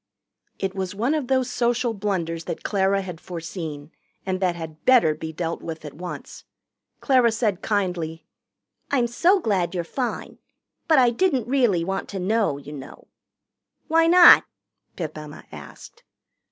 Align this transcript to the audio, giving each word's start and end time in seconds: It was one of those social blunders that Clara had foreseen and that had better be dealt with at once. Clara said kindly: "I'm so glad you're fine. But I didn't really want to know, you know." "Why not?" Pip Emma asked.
It 0.57 0.73
was 0.73 0.95
one 0.95 1.13
of 1.13 1.27
those 1.27 1.47
social 1.51 1.93
blunders 1.93 2.45
that 2.45 2.63
Clara 2.63 3.03
had 3.03 3.21
foreseen 3.21 3.91
and 4.25 4.39
that 4.39 4.55
had 4.55 4.83
better 4.83 5.13
be 5.13 5.31
dealt 5.31 5.61
with 5.61 5.85
at 5.85 5.93
once. 5.93 6.43
Clara 7.01 7.31
said 7.31 7.61
kindly: 7.61 8.25
"I'm 8.89 9.05
so 9.05 9.39
glad 9.39 9.75
you're 9.75 9.83
fine. 9.83 10.39
But 10.87 10.97
I 10.97 11.11
didn't 11.11 11.47
really 11.47 11.83
want 11.85 12.09
to 12.09 12.19
know, 12.19 12.57
you 12.57 12.73
know." 12.73 13.09
"Why 13.89 14.07
not?" 14.07 14.43
Pip 14.95 15.15
Emma 15.15 15.45
asked. 15.51 16.01